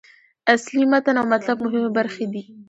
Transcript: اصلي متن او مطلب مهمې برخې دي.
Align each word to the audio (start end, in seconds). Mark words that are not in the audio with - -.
اصلي 0.53 0.83
متن 0.91 1.15
او 1.21 1.25
مطلب 1.33 1.57
مهمې 1.65 1.89
برخې 1.97 2.25
دي. 2.33 2.43